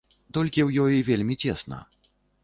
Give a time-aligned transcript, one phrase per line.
[0.35, 1.79] Толькі ў ёй вельмі цесна.